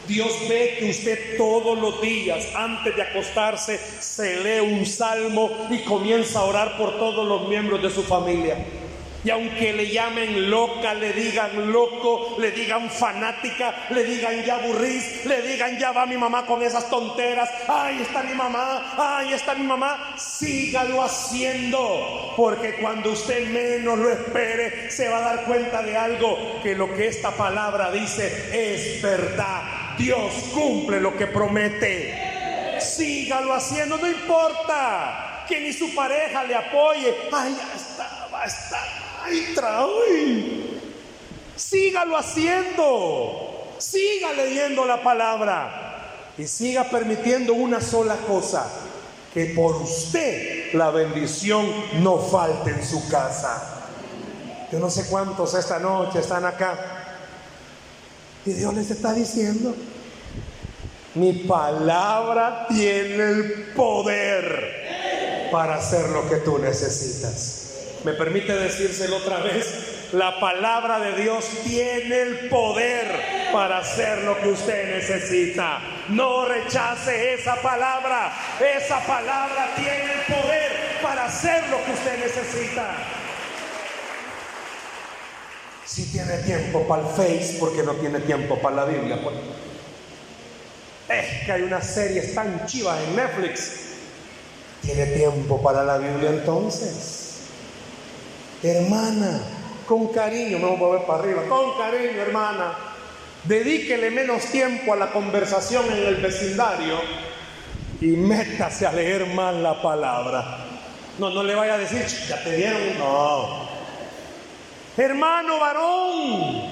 [0.05, 5.79] Dios ve que usted todos los días, antes de acostarse, se lee un salmo y
[5.79, 8.57] comienza a orar por todos los miembros de su familia.
[9.27, 15.25] Y aunque le llamen loca, le digan loco, le digan fanática, le digan ya aburrís,
[15.25, 19.53] le digan ya va mi mamá con esas tonteras, ay está mi mamá, ay está
[19.53, 25.83] mi mamá, sígalo haciendo, porque cuando usted menos lo espere, se va a dar cuenta
[25.83, 29.61] de algo, que lo que esta palabra dice es verdad.
[29.97, 32.79] Dios cumple lo que promete.
[32.79, 39.06] Sígalo haciendo, no importa que ni su pareja le apoye, ay ya está, va a
[39.27, 40.81] ¡Ay,
[41.55, 43.73] Sígalo haciendo.
[43.77, 46.33] Siga leyendo la palabra.
[46.37, 48.65] Y siga permitiendo una sola cosa.
[49.33, 51.65] Que por usted la bendición
[52.01, 53.77] no falte en su casa.
[54.71, 56.77] Yo no sé cuántos esta noche están acá.
[58.45, 59.75] Y Dios les está diciendo,
[61.15, 67.56] mi palabra tiene el poder para hacer lo que tú necesitas.
[68.07, 70.13] ¿Me permite decírselo otra vez?
[70.13, 73.05] La palabra de Dios tiene el poder
[73.51, 75.81] para hacer lo que usted necesita.
[76.07, 78.31] No rechace esa palabra.
[78.61, 82.95] Esa palabra tiene el poder para hacer lo que usted necesita.
[85.83, 89.19] Si tiene tiempo para el Face, porque no tiene tiempo para la Biblia.
[89.21, 89.35] Pues.
[91.09, 93.71] Es que hay una serie tan chiva en Netflix.
[94.81, 97.26] ¿Tiene tiempo para la Biblia entonces?
[98.63, 99.39] Hermana,
[99.87, 102.73] con cariño, me voy a mover para arriba, con cariño, hermana,
[103.43, 106.99] dedíquele menos tiempo a la conversación en el vecindario
[108.01, 110.65] y métase a leer más la palabra.
[111.19, 112.97] No, no le vaya a decir, ya te dieron.
[112.99, 113.67] No.
[114.97, 116.63] Hermano varón,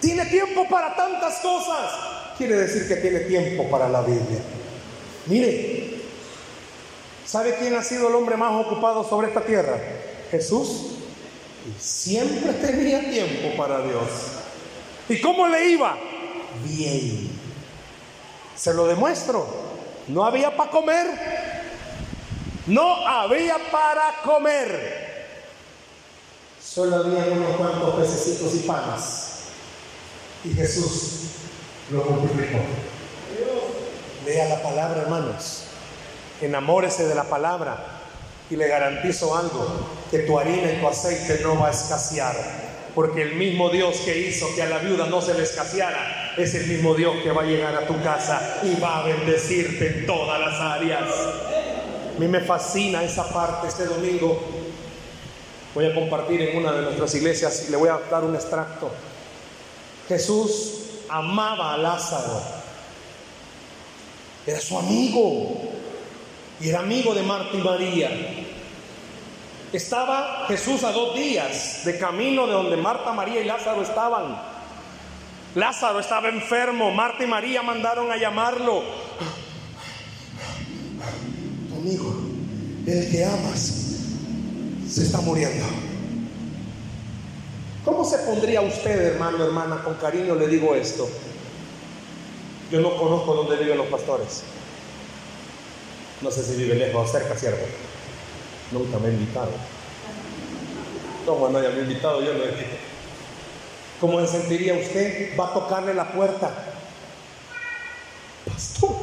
[0.00, 1.92] tiene tiempo para tantas cosas.
[2.36, 4.40] Quiere decir que tiene tiempo para la Biblia.
[5.26, 6.00] Mire,
[7.24, 9.76] ¿sabe quién ha sido el hombre más ocupado sobre esta tierra?
[10.30, 10.68] Jesús.
[11.78, 14.08] Siempre tenía tiempo para Dios.
[15.08, 15.96] ¿Y cómo le iba?
[16.64, 17.30] Bien.
[18.56, 19.46] Se lo demuestro.
[20.08, 21.06] No había para comer.
[22.66, 25.00] No había para comer.
[26.62, 29.30] Solo había unos cuantos pececitos y panes.
[30.44, 31.22] Y Jesús
[31.90, 32.58] lo multiplicó.
[34.24, 35.64] Lea la palabra, hermanos.
[36.40, 37.99] Enamórese de la palabra.
[38.50, 39.64] Y le garantizo algo,
[40.10, 42.34] que tu harina y tu aceite no va a escasear.
[42.94, 46.54] Porque el mismo Dios que hizo que a la viuda no se le escaseara, es
[46.54, 50.06] el mismo Dios que va a llegar a tu casa y va a bendecirte en
[50.06, 51.08] todas las áreas.
[52.16, 54.38] A mí me fascina esa parte este domingo.
[55.74, 58.90] Voy a compartir en una de nuestras iglesias y le voy a dar un extracto.
[60.08, 62.40] Jesús amaba a Lázaro.
[64.44, 65.79] Era su amigo.
[66.60, 68.10] Y era amigo de Marta y María.
[69.72, 74.36] Estaba Jesús a dos días de camino de donde Marta, María y Lázaro estaban.
[75.54, 76.90] Lázaro estaba enfermo.
[76.90, 78.82] Marta y María mandaron a llamarlo.
[81.68, 82.14] Tu amigo,
[82.86, 83.96] el que amas,
[84.88, 85.64] se está muriendo.
[87.84, 89.82] ¿Cómo se pondría usted, hermano, hermana?
[89.82, 91.08] Con cariño le digo esto.
[92.70, 94.42] Yo no conozco dónde viven los pastores.
[96.20, 97.64] No sé si vive lejos o cerca, siervo.
[98.72, 99.50] Nunca me he invitado.
[101.24, 102.22] ¿Cómo no haya invitado?
[102.22, 102.90] Yo no he.
[104.00, 105.36] ¿Cómo se sentiría usted?
[105.38, 106.50] Va a tocarle la puerta.
[108.46, 108.96] Pastor,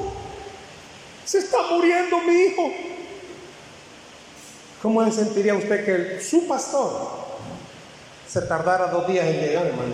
[1.25, 2.71] se está muriendo mi hijo.
[4.81, 7.09] ¿Cómo se sentiría usted que su pastor
[8.27, 9.93] se tardara dos días en llegar, hermano?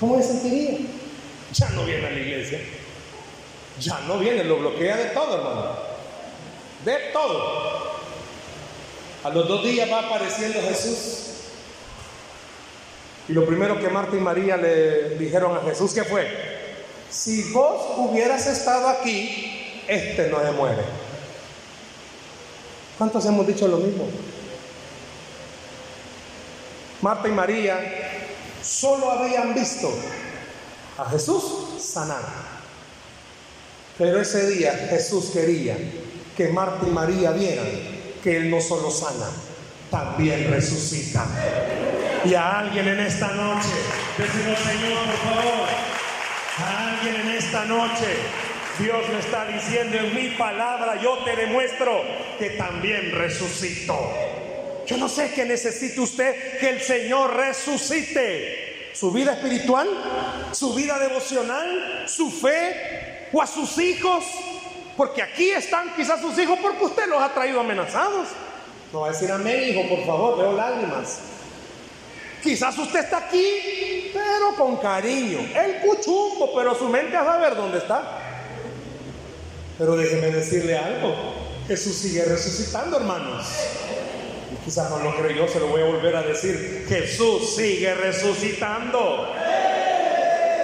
[0.00, 0.78] ¿Cómo se sentiría?
[1.52, 2.60] Ya no viene a la iglesia.
[3.80, 5.72] Ya no viene, lo bloquea de todo, hermano.
[6.84, 7.78] De todo.
[9.24, 11.28] A los dos días va apareciendo Jesús.
[13.28, 16.26] Y lo primero que Marta y María le dijeron a Jesús que fue,
[17.10, 20.82] si vos hubieras estado aquí, este no se muere.
[22.96, 24.08] ¿Cuántos hemos dicho lo mismo?
[27.02, 27.78] Marta y María
[28.62, 29.92] solo habían visto
[30.96, 32.47] a Jesús sanar.
[33.98, 35.76] Pero ese día Jesús quería
[36.36, 37.66] que Marta y María vieran
[38.22, 39.28] que Él no solo sana,
[39.90, 41.26] también resucita.
[42.24, 43.68] Y a alguien en esta noche,
[44.16, 45.68] decimos Señor, por favor,
[46.58, 48.06] a alguien en esta noche,
[48.78, 52.00] Dios me está diciendo en mi palabra, yo te demuestro
[52.38, 53.98] que también resucito.
[54.86, 58.90] Yo no sé qué necesite usted que el Señor resucite.
[58.94, 59.88] Su vida espiritual,
[60.52, 62.97] su vida devocional, su fe
[63.32, 64.24] o a sus hijos.
[64.96, 68.28] Porque aquí están quizás sus hijos porque usted los ha traído amenazados.
[68.92, 71.20] No va a decir amén, hijo, por favor, veo lágrimas.
[72.42, 75.38] Quizás usted está aquí, pero con cariño.
[75.54, 78.18] El cuchumbo, pero su mente a saber dónde está.
[79.76, 81.14] Pero déjeme decirle algo.
[81.68, 83.46] Jesús sigue resucitando, hermanos.
[84.52, 86.86] Y quizás no lo creo yo, se lo voy a volver a decir.
[86.88, 89.32] Jesús sigue resucitando.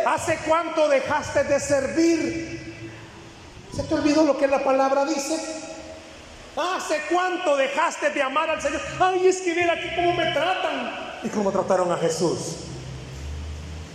[0.07, 2.54] ¿Hace cuánto dejaste de servir?
[3.75, 5.37] ¿Se te olvidó lo que la palabra dice?
[6.57, 8.81] ¿Hace cuánto dejaste de amar al Señor?
[9.01, 12.57] Ay, es que mira aquí cómo me tratan y cómo trataron a Jesús.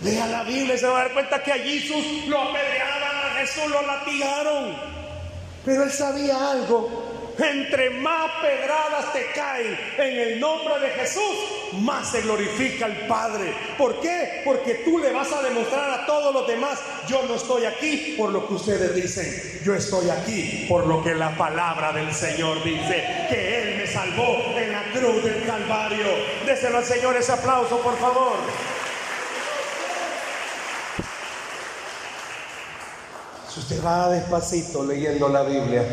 [0.02, 3.38] Lea la Biblia y se va a dar cuenta que allí Jesús lo apedreaban, a
[3.38, 4.76] Jesús lo latigaron.
[5.64, 7.09] Pero él sabía algo.
[7.42, 13.54] Entre más pedradas te caen en el nombre de Jesús, más se glorifica el Padre.
[13.78, 14.42] ¿Por qué?
[14.44, 16.78] Porque tú le vas a demostrar a todos los demás,
[17.08, 21.14] yo no estoy aquí por lo que ustedes dicen, yo estoy aquí por lo que
[21.14, 26.06] la palabra del Señor dice, que Él me salvó en la cruz del Calvario.
[26.44, 28.36] Déselo al Señor ese aplauso, por favor.
[33.48, 35.84] Si usted va despacito leyendo la Biblia,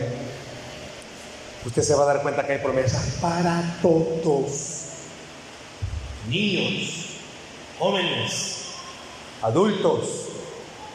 [1.66, 4.54] usted se va a dar cuenta que hay promesas para todos.
[6.30, 7.08] Niños,
[7.80, 8.58] jóvenes,
[9.42, 10.28] adultos,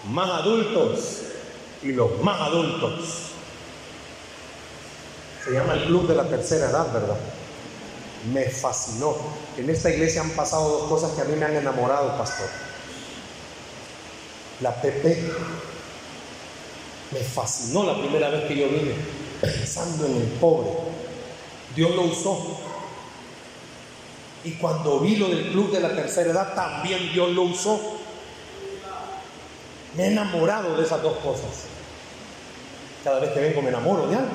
[0.08, 1.22] más adultos
[1.82, 3.32] y los más adultos.
[5.44, 7.16] Se llama el Club de la Tercera Edad, ¿verdad?
[8.32, 9.16] Me fascinó.
[9.56, 12.46] En esta iglesia han pasado dos cosas que a mí me han enamorado, pastor.
[14.60, 15.32] La PP
[17.12, 19.21] me fascinó la primera vez que yo vine.
[19.42, 20.70] Pensando en el pobre.
[21.74, 22.58] Dios lo usó.
[24.44, 27.78] Y cuando vi lo del club de la tercera edad, también Dios lo usó.
[29.96, 31.66] Me he enamorado de esas dos cosas.
[33.04, 34.30] Cada vez que vengo me enamoro de algo.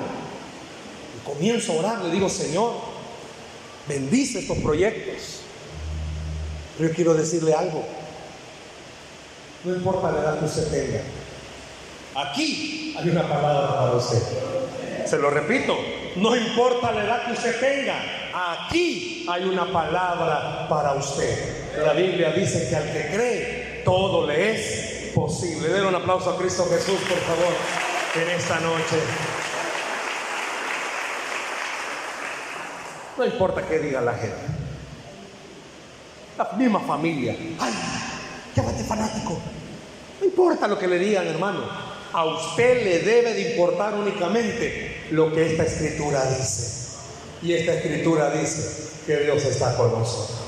[1.15, 2.73] Y comienzo a orar, le digo, Señor,
[3.87, 5.41] bendice estos proyectos.
[6.77, 7.83] Pero yo quiero decirle algo.
[9.63, 11.01] No importa la edad que usted tenga.
[12.15, 14.21] Aquí hay una palabra para usted.
[15.07, 15.77] Se lo repito,
[16.17, 17.95] no importa la edad que usted tenga,
[18.51, 21.77] aquí hay una palabra para usted.
[21.77, 25.69] La Biblia dice que al que cree, todo le es posible.
[25.69, 27.53] Den un aplauso a Cristo Jesús, por favor,
[28.15, 28.97] en esta noche.
[33.17, 34.35] No importa qué diga la gente.
[36.37, 37.33] La misma familia.
[37.59, 37.73] ¡Ay!
[38.53, 39.39] Llámate fanático.
[40.19, 41.96] No importa lo que le digan, hermano.
[42.13, 46.87] A usted le debe de importar únicamente lo que esta escritura dice.
[47.41, 50.39] Y esta escritura dice que Dios está con nosotros.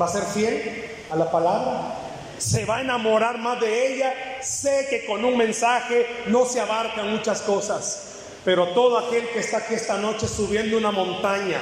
[0.00, 1.96] ¿Va a ser fiel a la palabra?
[2.38, 4.14] ¿Se va a enamorar más de ella?
[4.42, 8.06] Sé que con un mensaje no se abarcan muchas cosas.
[8.44, 11.58] Pero todo aquel que está aquí esta noche subiendo una montaña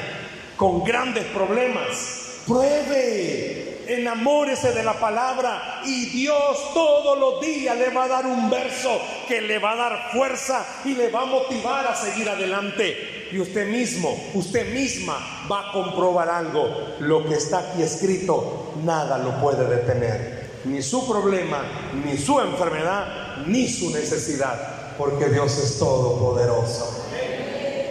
[0.56, 8.04] con grandes problemas, pruebe, enamórese de la palabra y Dios todos los días le va
[8.04, 11.86] a dar un verso que le va a dar fuerza y le va a motivar
[11.86, 13.28] a seguir adelante.
[13.32, 16.96] Y usted mismo, usted misma va a comprobar algo.
[17.00, 20.48] Lo que está aquí escrito, nada lo puede detener.
[20.64, 21.62] Ni su problema,
[22.04, 27.04] ni su enfermedad, ni su necesidad porque Dios es todopoderoso.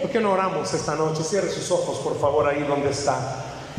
[0.02, 1.24] ¿Por qué no oramos esta noche?
[1.24, 3.47] Cierre sus ojos, por favor, ahí donde está.